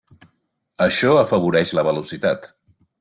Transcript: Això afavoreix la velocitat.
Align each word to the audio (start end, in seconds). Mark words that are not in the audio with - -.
Això 0.85 1.11
afavoreix 1.19 1.75
la 1.81 1.85
velocitat. 1.89 2.49